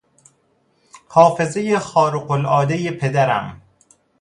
حافظهی 1.09 1.79
خارقالعاده 1.79 2.91
پدرم 2.91 3.61